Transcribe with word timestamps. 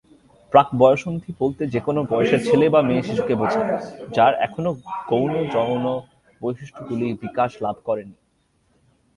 প্রাক-বয়ঃসন্ধি 0.53 1.31
বলতে 1.39 1.63
যেকোনও 1.67 2.03
বয়সের 2.03 2.41
ছেলে 2.45 2.65
বা 2.69 2.81
মেয়ে 2.81 3.05
শিশুকে 3.07 3.33
বোঝায়, 3.35 3.71
যার 4.15 4.33
এখনও 4.41 4.71
গৌণ 5.09 5.31
যৌন 5.53 5.85
বৈশিষ্ট্যগুলি 6.41 7.07
বিকাশ 7.23 7.51
লাভ 7.61 7.75
করেনি। 7.85 8.15